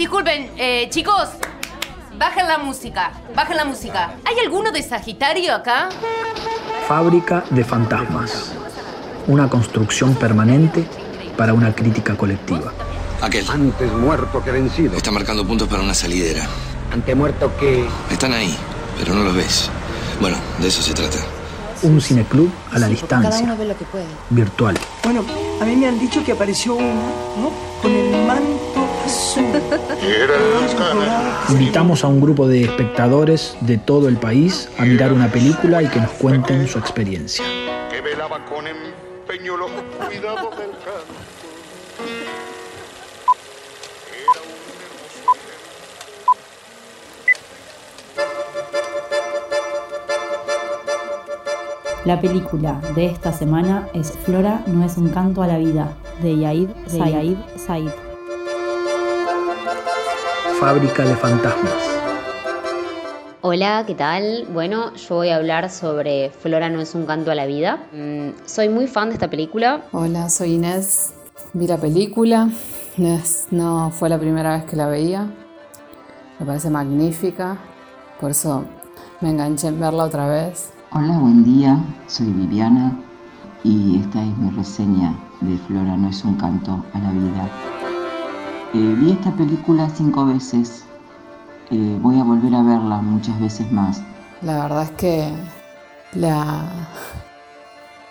[0.00, 1.28] Disculpen, eh, chicos,
[2.16, 4.14] bajen la música, bajen la música.
[4.24, 5.90] ¿Hay alguno de Sagitario acá?
[6.88, 8.52] Fábrica de fantasmas.
[9.26, 10.86] Una construcción permanente
[11.36, 12.72] para una crítica colectiva.
[13.20, 13.44] Aquel.
[13.50, 14.96] Antes muerto que vencido.
[14.96, 16.46] Está marcando puntos para una salidera.
[16.94, 17.86] Antemuerto que...
[18.10, 18.56] Están ahí,
[18.98, 19.68] pero no los ves.
[20.18, 21.18] Bueno, de eso se trata.
[21.82, 24.06] Un cineclub a la Cada distancia, uno ve lo que puede.
[24.30, 24.78] virtual.
[25.04, 25.26] Bueno,
[25.60, 27.02] a mí me han dicho que apareció uno,
[27.36, 27.50] ¿no?
[27.82, 28.89] Con el manto.
[31.48, 35.88] Invitamos a un grupo de espectadores de todo el país a mirar una película y
[35.88, 37.44] que nos cuenten su experiencia.
[37.90, 41.14] que velaba con empeño los cuidados del canto.
[44.12, 45.30] Era un hermoso
[52.04, 56.38] La película de esta semana es Flora no es un canto a la vida, de
[56.38, 58.09] Yair, de Yair Said.
[60.60, 61.72] Fábrica de fantasmas.
[63.42, 64.46] Hola, ¿qué tal?
[64.52, 67.78] Bueno, yo voy a hablar sobre Flora no es un canto a la vida.
[67.92, 69.82] Mm, soy muy fan de esta película.
[69.92, 71.14] Hola, soy Inés.
[71.54, 72.48] Vi la película.
[72.98, 75.26] Es- No fue la primera vez que la veía.
[76.38, 77.56] Me parece magnífica.
[78.20, 78.64] Por eso
[79.20, 80.70] me enganché en verla otra vez.
[80.92, 81.78] Hola, buen día.
[82.06, 82.92] Soy Viviana
[83.64, 87.48] y esta es mi reseña de Flora no es un canto a la vida.
[88.72, 90.84] Eh, vi esta película cinco veces.
[91.72, 94.00] Eh, voy a volver a verla muchas veces más.
[94.42, 95.28] La verdad es que
[96.12, 96.88] la,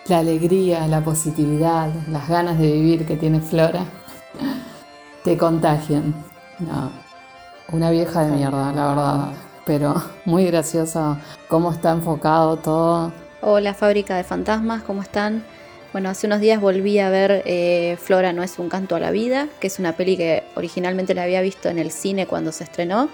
[0.08, 3.86] la alegría, la positividad, las ganas de vivir que tiene Flora
[5.24, 6.14] te contagian.
[6.60, 6.92] No,
[7.72, 9.34] una vieja de mierda, la verdad.
[9.66, 13.14] Pero muy graciosa cómo está enfocado todo.
[13.42, 15.42] Hola Fábrica de Fantasmas, ¿cómo están?
[15.92, 19.10] Bueno, hace unos días volví a ver eh, Flora no es un canto a la
[19.10, 22.64] vida, que es una peli que originalmente la había visto en el cine cuando se
[22.64, 23.10] estrenó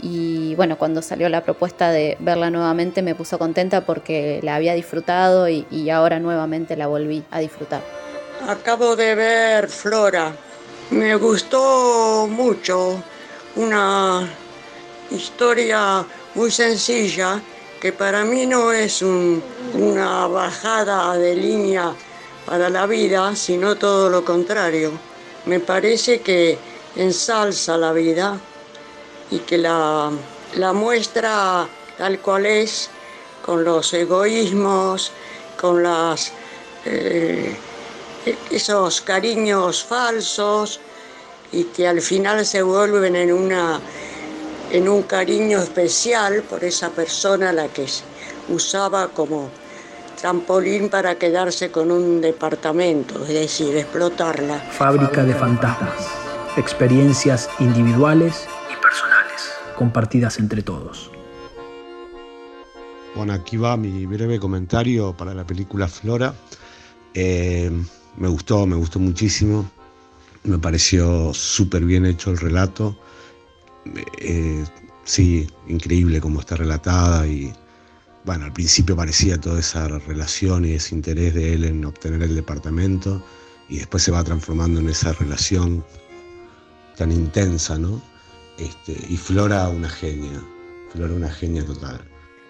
[0.00, 4.74] y bueno, cuando salió la propuesta de verla nuevamente me puso contenta porque la había
[4.74, 7.82] disfrutado y, ahora nuevamente la volví a disfrutar.
[8.46, 10.32] Acabo de ver Flora.
[10.90, 13.02] Me gustó mucho.
[13.56, 14.28] Una
[15.10, 16.06] historia
[16.36, 17.40] muy sencilla
[17.80, 19.42] que para mí no es un-
[19.74, 21.92] una bajada de línea
[22.50, 24.90] para la vida, sino todo lo contrario.
[25.46, 26.58] Me parece que
[26.96, 28.40] ensalza la vida
[29.30, 30.10] y que la,
[30.74, 32.90] muestra tal cual es,
[33.46, 35.12] con los egoísmos,
[35.60, 36.32] con las,
[36.86, 37.54] eh,
[38.50, 40.80] esos cariños falsos
[41.52, 43.52] y que al final se vuelven en,
[44.72, 47.86] en un cariño especial por esa persona a la que
[48.48, 49.50] usaba como
[50.20, 54.58] trampolín para quedarse con un departamento, es decir, explotarla.
[54.58, 55.94] Fábrica de fantasmas.
[56.56, 61.10] Experiencias individuales y personales, compartidas entre todos.
[63.14, 66.34] Bueno, aquí va mi breve comentario para la película Flora.
[67.14, 67.70] Eh,
[68.16, 69.70] me gustó, me gustó muchísimo.
[70.44, 72.96] Me pareció súper bien hecho el relato.
[74.18, 74.64] Eh,
[75.04, 77.52] sí, increíble cómo está relatada y
[78.24, 82.34] bueno, al principio parecía toda esa relación y ese interés de él en obtener el
[82.34, 83.22] departamento
[83.68, 85.84] y después se va transformando en esa relación
[86.96, 88.00] tan intensa, ¿no?
[88.58, 90.42] Este, y Flora una genia,
[90.92, 92.00] Flora una genia total.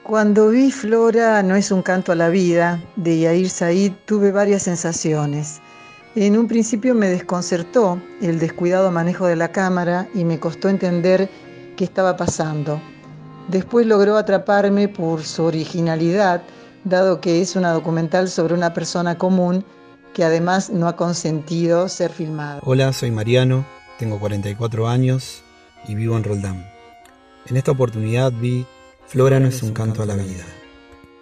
[0.02, 4.62] Cuando vi Flora no es un canto a la vida de Yair Said tuve varias
[4.64, 5.60] sensaciones.
[6.16, 11.30] En un principio me desconcertó el descuidado manejo de la cámara y me costó entender
[11.76, 12.82] qué estaba pasando.
[13.48, 16.42] Después logró atraparme por su originalidad,
[16.84, 19.64] dado que es una documental sobre una persona común
[20.14, 22.60] que además no ha consentido ser filmada.
[22.64, 23.64] Hola, soy Mariano,
[23.98, 25.42] tengo 44 años
[25.86, 26.70] y vivo en Roldán.
[27.46, 28.66] En esta oportunidad vi
[29.06, 30.44] Flora no es un canto a la vida.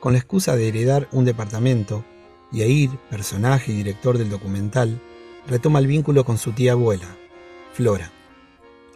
[0.01, 2.05] Con la excusa de heredar un departamento,
[2.53, 5.01] Yair, personaje y director del documental,
[5.47, 7.09] retoma el vínculo con su tía abuela,
[7.73, 8.13] Flora.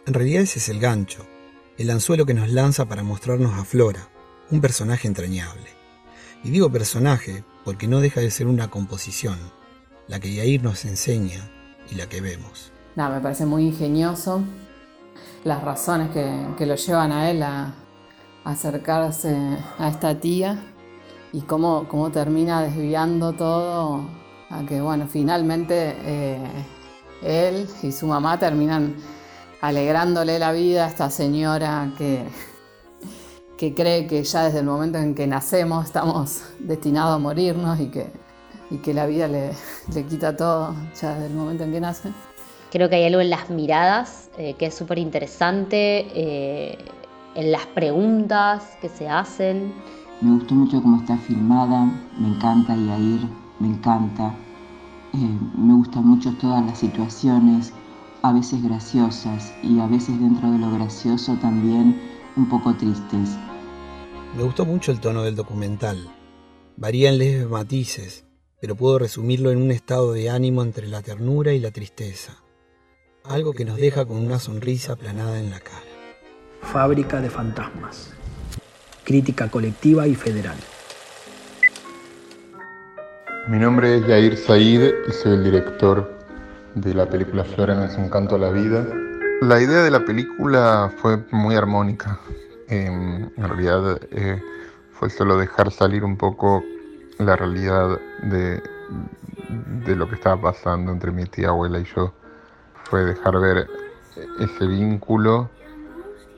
[0.05, 1.25] En realidad ese es el gancho,
[1.77, 4.09] el anzuelo que nos lanza para mostrarnos a Flora,
[4.51, 5.69] un personaje entrañable.
[6.43, 9.37] Y digo personaje porque no deja de ser una composición,
[10.07, 11.49] la que Yair nos enseña
[11.89, 12.71] y la que vemos.
[12.95, 14.43] Me parece muy ingenioso
[15.43, 17.73] las razones que, que lo llevan a él a,
[18.43, 19.35] a acercarse
[19.79, 20.61] a esta tía
[21.31, 24.07] y cómo, cómo termina desviando todo
[24.49, 26.65] a que, bueno, finalmente eh,
[27.23, 28.95] él y su mamá terminan
[29.63, 32.25] alegrándole la vida a esta señora que,
[33.57, 37.87] que cree que ya desde el momento en que nacemos estamos destinados a morirnos y
[37.87, 38.07] que,
[38.69, 39.51] y que la vida le,
[39.95, 42.11] le quita todo ya desde el momento en que nace.
[42.73, 46.77] Creo que hay algo en las miradas eh, que es súper interesante, eh,
[47.33, 49.73] en las preguntas que se hacen.
[50.19, 51.85] Me gustó mucho cómo está filmada,
[52.19, 53.21] me encanta Yair,
[53.59, 54.35] me encanta.
[55.13, 57.71] Eh, me gustan mucho todas las situaciones,
[58.23, 62.01] a veces graciosas y a veces dentro de lo gracioso también
[62.37, 63.37] un poco tristes.
[64.35, 66.09] Me gustó mucho el tono del documental.
[66.77, 68.25] Varía en leves matices,
[68.61, 72.41] pero puedo resumirlo en un estado de ánimo entre la ternura y la tristeza.
[73.25, 75.83] Algo que nos deja con una sonrisa aplanada en la cara.
[76.61, 78.13] Fábrica de fantasmas.
[79.03, 80.57] Crítica colectiva y federal.
[83.49, 86.12] Mi nombre es Yair Said y soy el director
[86.75, 88.85] de la película Flora es un canto a la vida.
[89.41, 92.19] La idea de la película fue muy armónica.
[92.67, 94.41] en realidad eh,
[94.91, 96.63] fue solo dejar salir un poco
[97.19, 98.61] la realidad de,
[99.85, 102.13] de lo que estaba pasando entre mi tía abuela y yo.
[102.85, 103.67] Fue dejar ver
[104.39, 105.49] ese vínculo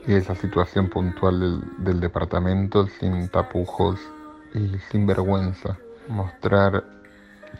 [0.06, 3.98] y esa situación puntual del, del departamento sin tapujos
[4.54, 5.78] y sin vergüenza.
[6.08, 6.84] Mostrar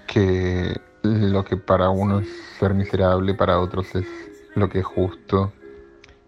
[0.07, 4.07] que lo que para uno es ser miserable, para otros es
[4.55, 5.53] lo que es justo.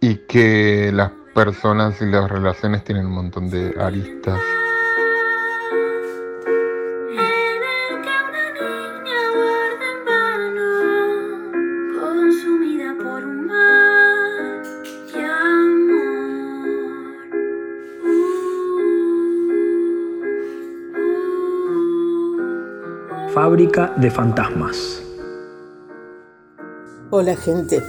[0.01, 4.41] Y que las personas y las relaciones tienen un montón de aristas.
[23.41, 25.01] Fábrica de fantasmas.
[27.11, 27.81] Hola gente,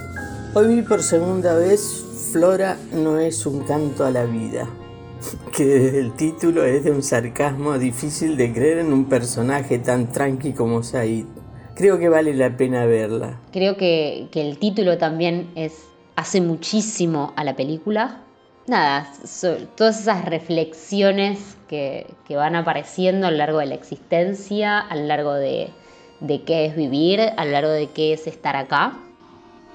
[0.53, 4.69] hoy vi por segunda vez Flora no es un canto a la vida,
[5.57, 10.11] que desde el título es de un sarcasmo difícil de creer en un personaje tan
[10.11, 11.25] tranqui como Said.
[11.73, 13.39] Creo que vale la pena verla.
[13.51, 15.83] Creo que, que el título también es,
[16.15, 18.21] hace muchísimo a la película.
[18.69, 24.77] Nada, so- todas esas reflexiones que, que van apareciendo a lo largo de la existencia,
[24.77, 25.71] a lo largo de,
[26.19, 28.93] de qué es vivir, a lo largo de qué es estar acá.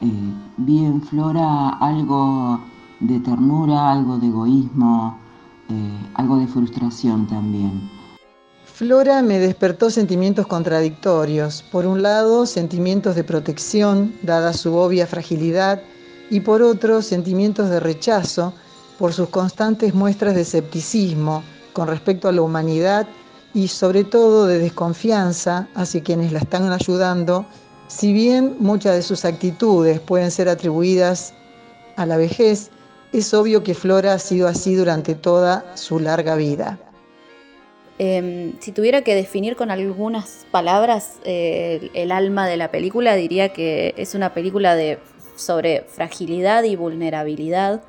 [0.00, 0.06] Eh,
[0.58, 2.60] vi en Flora algo
[3.00, 5.18] de ternura, algo de egoísmo,
[5.70, 7.90] eh, algo de frustración también.
[8.64, 11.64] Flora me despertó sentimientos contradictorios.
[11.72, 15.82] Por un lado, sentimientos de protección, dada su obvia fragilidad,
[16.30, 18.54] y por otro, sentimientos de rechazo
[18.98, 21.42] por sus constantes muestras de escepticismo
[21.72, 23.06] con respecto a la humanidad
[23.52, 27.46] y sobre todo de desconfianza hacia quienes la están ayudando,
[27.88, 31.34] si bien muchas de sus actitudes pueden ser atribuidas
[31.96, 32.70] a la vejez,
[33.12, 36.78] es obvio que Flora ha sido así durante toda su larga vida.
[37.98, 43.14] Em, si tuviera que definir con algunas palabras eh, el, el alma de la película,
[43.14, 44.98] diría que es una película de,
[45.36, 47.82] sobre fragilidad y vulnerabilidad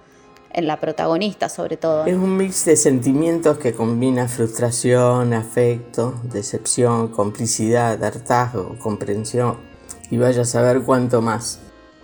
[0.55, 2.05] en la protagonista, sobre todo.
[2.05, 9.57] Es un mix de sentimientos que combina frustración, afecto, decepción, complicidad, hartazgo, comprensión
[10.09, 11.59] y vaya a saber cuánto más.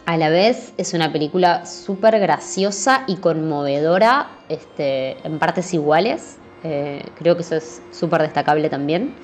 [0.06, 6.38] A la vez es una película súper graciosa y conmovedora este, en partes iguales.
[6.63, 9.15] Eh, creo que eso es súper destacable también.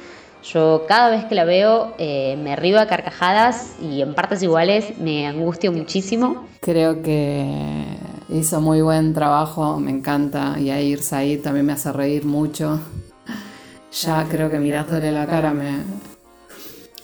[0.44, 4.98] Yo cada vez que la veo eh, me río a carcajadas y en partes iguales
[4.98, 6.48] me angustio muchísimo.
[6.62, 7.98] Creo que
[8.30, 10.60] hizo muy buen trabajo, me encanta.
[10.60, 12.80] Y Air Said también me hace reír mucho.
[14.02, 15.78] Ya creo que mirándole la cara me,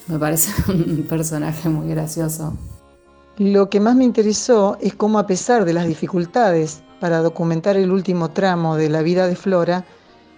[0.08, 2.54] me parece un personaje muy gracioso.
[3.38, 7.92] Lo que más me interesó es cómo a pesar de las dificultades para documentar el
[7.92, 9.86] último tramo de la vida de Flora,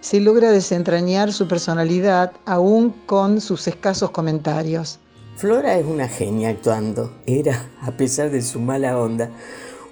[0.00, 4.98] se logra desentrañar su personalidad aún con sus escasos comentarios.
[5.36, 7.12] Flora es una genia actuando.
[7.26, 9.30] Era, a pesar de su mala onda,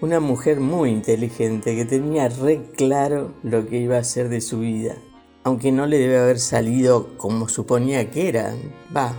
[0.05, 4.61] una mujer muy inteligente que tenía re claro lo que iba a hacer de su
[4.61, 4.97] vida.
[5.45, 8.55] Aunque no le debe haber salido como suponía que era.
[8.95, 9.15] Va,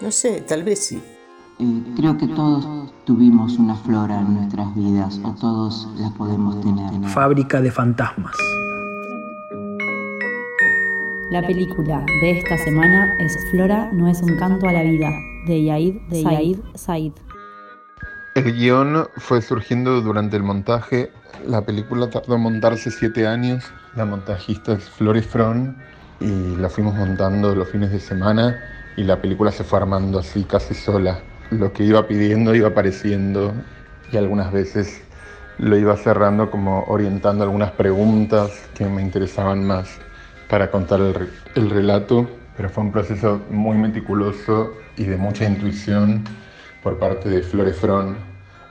[0.00, 1.02] no sé, tal vez sí.
[1.58, 7.10] Eh, creo que todos tuvimos una flora en nuestras vidas, o todos las podemos tener.
[7.10, 8.36] Fábrica de fantasmas.
[11.32, 15.10] La película de esta semana es Flora no es un canto a la vida,
[15.48, 17.12] de Yaid, de Yaid Said.
[18.34, 21.12] El guion fue surgiendo durante el montaje.
[21.46, 23.64] La película tardó en montarse siete años.
[23.94, 25.76] La montajista es Flori Fron
[26.18, 28.60] y la fuimos montando los fines de semana
[28.96, 31.20] y la película se fue armando así casi sola.
[31.50, 33.54] Lo que iba pidiendo iba apareciendo
[34.10, 35.04] y algunas veces
[35.58, 40.00] lo iba cerrando como orientando algunas preguntas que me interesaban más
[40.48, 46.24] para contar el, el relato, pero fue un proceso muy meticuloso y de mucha intuición
[46.84, 48.16] por parte de Florefron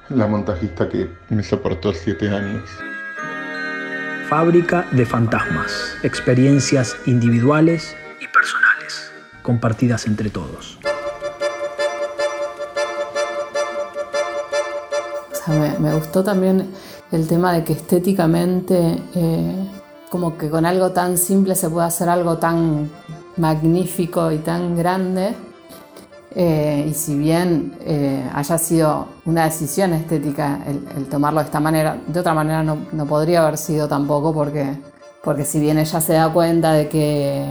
[0.09, 2.69] la montajista que me soportó siete años.
[4.29, 10.77] Fábrica de fantasmas, experiencias individuales y personales, compartidas entre todos.
[15.47, 16.71] me, me, gustó también
[17.11, 19.69] el tema de que estéticamente, eh,
[20.09, 22.89] como que con algo tan simple se puede hacer algo tan
[23.37, 25.35] magnífico y tan grande.
[26.35, 31.97] Eh, y si bien eh, haya sido una decisión estética el, tomarlo de esta manera,
[32.07, 34.77] de otra manera no, podría haber sido tampoco porque,
[35.23, 37.45] porque si bien ella se da cuenta de que,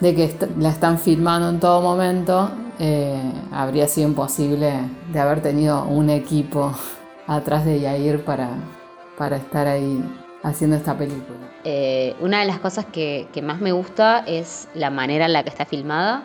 [0.00, 2.50] de que la están filmando en todo momento,
[3.52, 4.72] habría sido imposible
[5.12, 6.72] de haber tenido un equipo
[7.26, 8.48] atrás de Yair para,
[9.18, 10.02] para estar ahí
[10.44, 11.38] haciendo esta película.
[11.64, 15.48] Eh, una de las cosas que, más me gusta es la manera en la que
[15.48, 16.22] está filmada.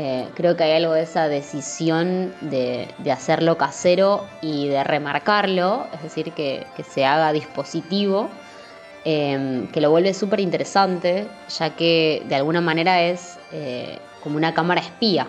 [0.00, 6.04] Eh, creo que hay algo de esa decisión de, hacerlo casero y de remarcarlo, es
[6.04, 8.28] decir, que, se haga dispositivo,
[9.04, 14.54] em, que lo vuelve súper interesante, ya que de alguna manera es eh, como una
[14.54, 15.26] cámara espía,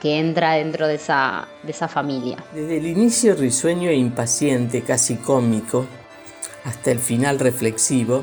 [0.00, 2.36] que entra dentro de esa, de esa familia.
[2.52, 5.86] Desde el inicio risueño e impaciente, casi cómico,
[6.64, 8.22] hasta el final reflexivo,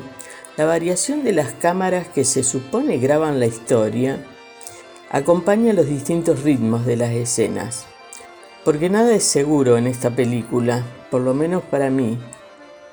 [0.56, 4.20] la variación de las cámaras que se supone graban la historia
[5.14, 7.86] acompaña los distintos ritmos de las escenas.
[8.64, 12.18] Porque nada es seguro en esta película, por lo menos para mí.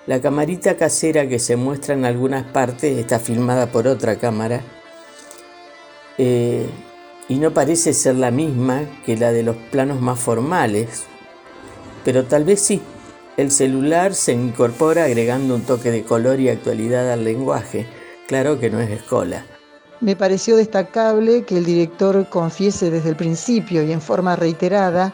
[0.06, 4.62] La camarita casera que se muestra en algunas partes está filmada por otra cámara.
[6.20, 6.70] Eh,
[7.28, 11.06] y no parece ser la misma que la de los planos más formales,
[12.06, 12.84] pero tal vez sí.
[13.36, 17.88] El celular se incorpora agregando un toque de color y actualidad al lenguaje.
[18.28, 19.44] Claro que no es escola.
[20.02, 25.14] Me pareció destacable que el director confiese desde el principio y en forma reiterada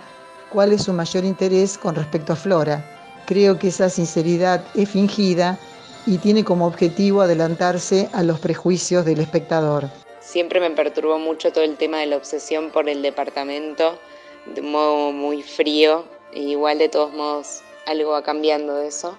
[0.49, 2.85] cuál es su mayor interés con respecto a Flora.
[3.25, 5.59] Creo que esa sinceridad es fingida
[6.05, 9.89] y tiene como objetivo adelantarse a los prejuicios del espectador.
[10.21, 13.99] Siempre me perturbó mucho todo el tema de la obsesión por el departamento,
[14.45, 19.17] de un modo muy frío, e igual de todos modos algo va cambiando de eso.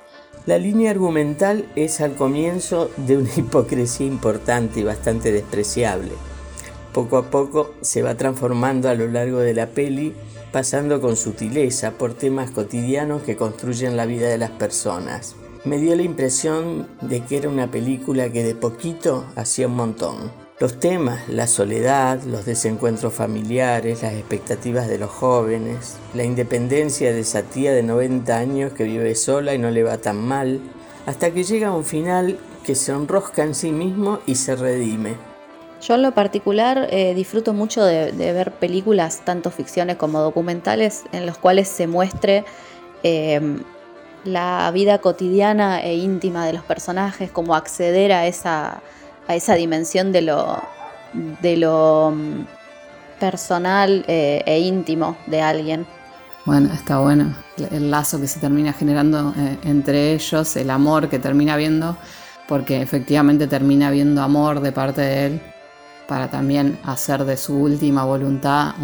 [0.48, 6.12] La línea argumental es al comienzo de una hipocresía importante y bastante despreciable.
[6.94, 10.14] Poco a poco se va transformando a lo largo de la peli,
[10.50, 15.36] pasando con sutileza por temas cotidianos que construyen la vida de las personas.
[15.66, 20.47] Me dio la impresión de que era una película que de poquito hacía un montón.
[20.60, 27.20] Los temas, la soledad, los desencuentros familiares, las expectativas de los jóvenes, la independencia de
[27.20, 30.60] esa tía de 90 años que vive sola y no le va tan mal,
[31.06, 35.14] hasta que llega a un final que se enrosca en sí mismo y se redime.
[35.80, 41.24] Yo en lo particular eh, disfruto mucho de, ver películas, tanto ficciones como documentales, en
[41.24, 42.44] los cuales se muestre
[43.04, 43.62] em,
[44.24, 48.82] la vida cotidiana e íntima de los personajes, como acceder a esa
[49.28, 50.60] a esa dimensión de lo,
[51.40, 52.46] de lo mm,
[53.20, 55.86] personal eh, e íntimo de alguien.
[56.44, 57.34] Bueno, está bueno
[57.70, 61.96] el lazo que se termina generando eh, entre ellos, el amor que termina viendo,
[62.46, 65.40] porque efectivamente termina viendo amor de parte de él
[66.06, 68.74] para también hacer de su última voluntad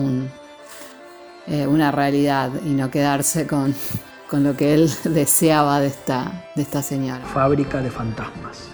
[1.47, 3.75] eh, una realidad y no quedarse con,
[4.29, 7.25] con lo que él deseaba de esta, de esta señora.
[7.27, 8.69] Fábrica de fantasmas.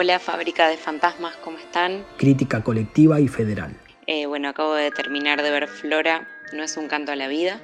[0.00, 2.06] Hola Fábrica de Fantasmas, ¿cómo están?
[2.18, 3.74] Crítica colectiva y federal.
[4.06, 7.60] Eh, bueno, acabo de terminar de ver Flora, no es un canto a la vida.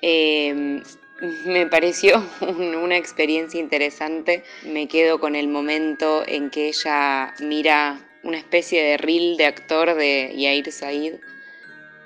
[0.00, 0.80] Eh,
[1.44, 2.24] me pareció
[2.82, 4.42] una experiencia interesante.
[4.64, 9.94] Me quedo con el momento en que ella mira una especie de reel de actor
[9.96, 11.16] de Yair Said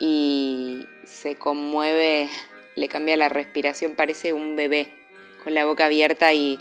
[0.00, 2.28] y se conmueve,
[2.74, 4.92] le cambia la respiración, parece un bebé
[5.44, 6.58] con la boca abierta y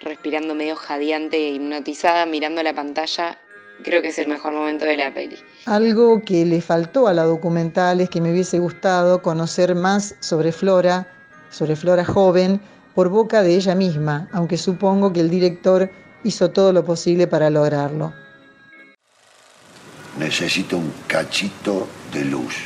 [0.00, 3.38] respirando medio jadeante e hipnotizada, mirando la pantalla,
[3.82, 5.36] creo que es el mejor momento de la peli.
[5.66, 10.52] Algo que le faltó a la documental es que me hubiese gustado conocer más sobre
[10.52, 11.06] Flora,
[11.50, 12.60] sobre Flora joven,
[12.94, 15.90] por boca de ella misma, aunque supongo que el director
[16.24, 18.12] hizo todo lo posible para lograrlo.
[20.18, 22.56] Necesito un cachito de luz,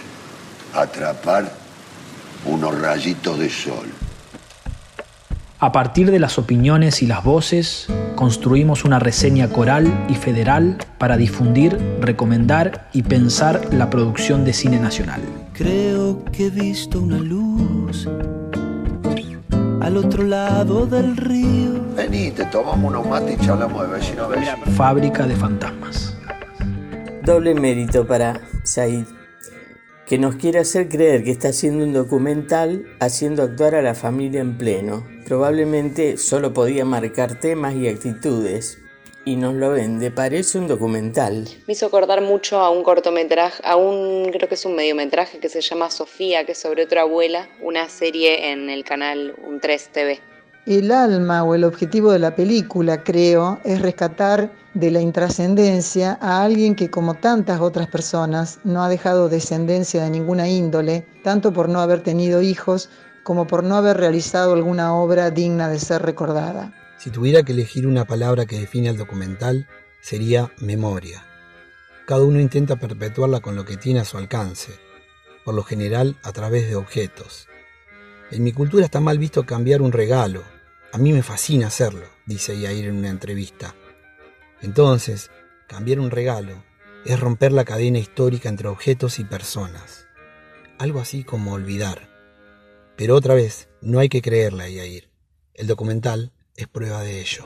[0.73, 1.53] atrapar
[2.47, 3.87] unos rayitos de sol.
[5.65, 11.17] A partir de las opiniones y las voces, construimos una reseña coral y federal para
[11.17, 15.23] difundir, recomendar y pensar la producción de cine nacional.
[15.55, 18.07] Creo que he visto una luz
[19.81, 21.83] al otro lado del río.
[21.97, 24.67] Vení, te tomamos unos mates y charlamos de vecino a vecino.
[24.77, 26.15] Fábrica de fantasmas.
[27.25, 29.07] Doble mérito para Said.
[30.07, 34.41] Que nos quiere hacer creer que está haciendo un documental haciendo actuar a la familia
[34.41, 35.07] en pleno.
[35.27, 38.79] Probablemente solo podía marcar temas y actitudes.
[39.27, 41.49] Y nos lo vende, parece un documental.
[41.67, 45.49] Me hizo acordar mucho a un cortometraje, a un, creo que es un mediometraje que
[45.49, 49.89] se llama Sofía, que es sobre otra abuela, una serie en el canal Un 3
[49.93, 50.34] TV.
[50.67, 56.43] El alma o el objetivo de la película, creo, es rescatar de la intrascendencia a
[56.43, 61.69] alguien que, como tantas otras personas, no ha dejado descendencia de ninguna índole, tanto por
[61.69, 62.89] no haber tenido hijos
[63.25, 66.73] como por no haber realizado alguna obra digna de ser recordada.
[66.97, 69.69] Si tuviera que elegir una palabra que define el documental,
[70.01, 71.27] sería memoria.
[72.07, 74.73] Cada uno intenta perpetuarla con lo que tiene a su alcance,
[75.45, 77.49] por lo general a través de objetos.
[78.31, 80.54] En mi cultura está mal visto cambiar un regalo.
[80.95, 83.75] A mí me fascina hacerlo, dice Yair en una entrevista.
[84.63, 85.29] Entonces,
[85.67, 86.63] cambiar un regalo
[87.05, 90.07] es romper la cadena histórica entre objetos y personas.
[90.79, 92.09] Algo así como olvidar.
[92.95, 95.09] Pero otra vez, no hay que creerle a Yair.
[95.55, 97.45] El documental es prueba de ello.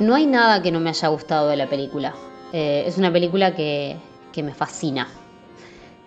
[0.00, 2.16] No hay nada que no me haya gustado de la película.
[2.52, 3.96] Eh, es una película que,
[4.42, 5.06] me fascina.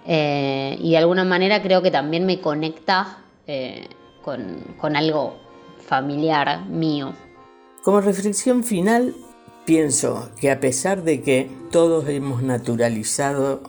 [0.06, 3.88] Eh, y de alguna manera creo que también me conecta eh,
[4.26, 5.51] con algo
[5.92, 7.14] familiar mío.
[7.84, 9.14] Como reflexión final,
[9.66, 13.62] pienso que a pesar de que todos hemos naturalizado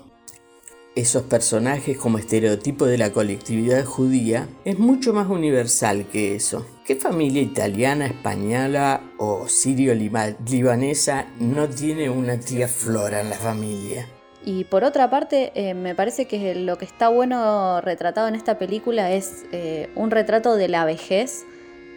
[0.94, 6.64] esos personajes como estereotipo de la colectividad judía, es mucho más universal que eso.
[6.86, 14.06] ¿Qué familia italiana, española o sirio-libanesa no tiene una tía Flora en la familia?
[14.44, 18.58] Y por otra parte, eh, me parece que lo que está bueno retratado en esta
[18.58, 21.46] película es eh, un retrato de la vejez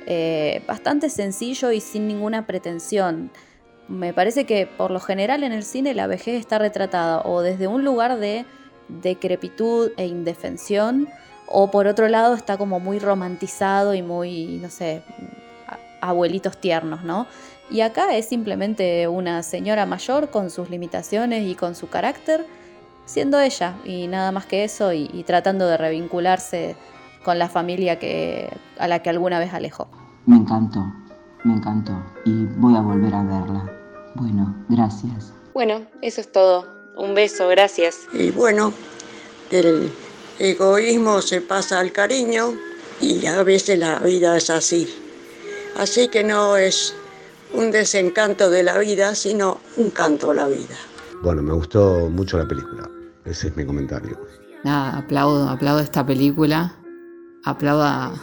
[0.06, 3.32] eh, bastante sencillo y sin ninguna pretensión.
[3.88, 7.68] Me parece que por lo general en el cine la vejez está retratada o desde
[7.68, 8.46] un lugar de
[8.88, 11.08] decrepitud e indefensión,
[11.48, 15.04] o por otro lado está como muy romantizado y muy, no sé,
[16.02, 17.28] abuelitos tiernos, ¿no?
[17.70, 22.46] Y acá es simplemente una señora mayor con sus limitaciones y con su carácter,
[23.06, 26.76] siendo ella, y nada más que eso, y, y tratando de revincularse
[27.26, 29.90] con la familia que, a la que alguna vez alejó.
[30.28, 30.86] Me encantó,
[31.44, 31.92] me encantó
[32.24, 33.72] y voy a volver a verla.
[34.14, 35.34] Bueno, gracias.
[35.56, 36.68] Bueno, eso es todo.
[36.96, 38.02] Un beso, gracias.
[38.14, 38.72] Y bueno,
[39.50, 39.92] del
[40.38, 42.54] egoísmo se pasa al cariño
[43.02, 44.88] y a veces la vida es así.
[45.78, 46.96] Así que no es
[47.54, 50.76] un desencanto de la vida, sino un canto a la vida.
[51.24, 52.88] Bueno, me gustó mucho la película.
[53.26, 54.16] Ese es mi comentario.
[54.64, 56.76] Nada, aplaudo, aplaudo esta película,
[57.46, 58.14] aplaudo a,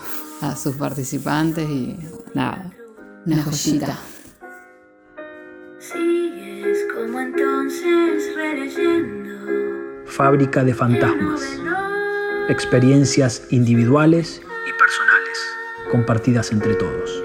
[0.57, 1.97] sus participantes y
[2.35, 2.73] nada,
[3.25, 3.97] una joyita.
[5.79, 10.05] Sigues como entonces releyendo.
[10.07, 11.43] Fábrica de fantasmas.
[12.49, 15.39] Experiencias individuales y personales,
[15.93, 17.23] compartidas entre todos.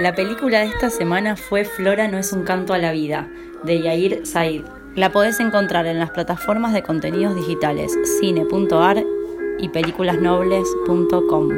[0.00, 3.30] La película de esta semana fue Flora no es un canto a la vida,
[3.62, 4.64] de Yair Said.
[4.96, 9.04] La podés encontrar en las plataformas de contenidos digitales cine.ar
[9.58, 11.48] y películasnobles.com.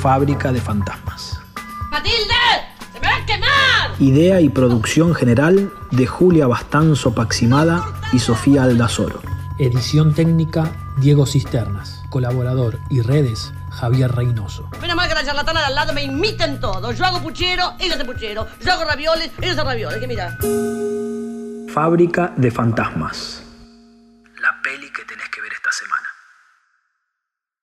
[0.00, 1.40] Fábrica de fantasmas.
[1.90, 2.18] ¡Matilde!
[2.92, 4.00] ¡Se me va a quemar!
[4.00, 9.20] Idea y producción general de Julia Bastanzo Paximada y Sofía Aldazoro.
[9.58, 12.02] Edición técnica Diego Cisternas.
[12.10, 14.68] Colaborador y redes Javier Reynoso.
[14.80, 16.92] Menos mal que la charlatana de al lado me imiten todo.
[16.92, 18.46] Yo hago puchero, ellos hacen puchero.
[18.60, 19.98] Yo hago ravioles, ellos hacen ravioles.
[19.98, 20.36] Que mira.
[21.72, 23.41] Fábrica de fantasmas.